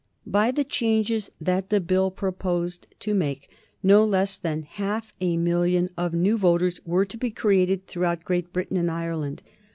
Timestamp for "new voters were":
6.15-7.05